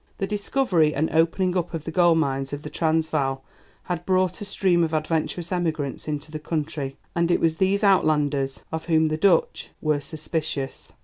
The 0.17 0.25
discovery 0.25 0.95
and 0.95 1.11
opening 1.11 1.55
up 1.55 1.75
of 1.75 1.83
the 1.83 1.91
gold 1.91 2.17
mines 2.17 2.53
of 2.53 2.63
the 2.63 2.71
Transvaal 2.71 3.43
had 3.83 4.03
brought 4.03 4.41
a 4.41 4.45
stream 4.45 4.83
of 4.83 4.95
adventurous 4.95 5.51
emigrants 5.51 6.07
into 6.07 6.31
the 6.31 6.39
country, 6.39 6.97
and 7.13 7.29
it 7.29 7.39
was 7.39 7.57
these 7.57 7.83
'Outlanders' 7.83 8.63
of 8.71 8.85
whom 8.85 9.09
the 9.09 9.17
Dutch 9.17 9.69
were 9.79 9.99
suspicious. 10.01 10.93